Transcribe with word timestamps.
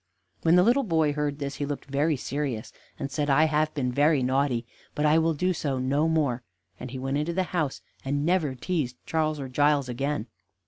When 0.41 0.55
the 0.55 0.63
little 0.63 0.81
boy 0.83 1.13
heard 1.13 1.37
this 1.37 1.57
he 1.57 1.65
looked 1.67 1.85
very 1.85 2.17
serious, 2.17 2.73
and 2.97 3.11
said: 3.11 3.29
"I 3.29 3.43
have 3.43 3.71
been 3.75 3.91
very 3.91 4.23
naughty, 4.23 4.65
but 4.95 5.05
I 5.05 5.19
will 5.19 5.35
do 5.35 5.53
so 5.53 5.77
no 5.77 6.07
more," 6.09 6.41
and 6.79 6.89
he 6.89 6.97
went 6.97 7.19
into 7.19 7.33
the 7.33 7.43
house, 7.53 7.81
and 8.03 8.25
never 8.25 8.55
teased 8.55 8.95
Charles 9.05 9.39
or 9.39 9.47
Giles 9.47 9.89
again. 9.89 10.25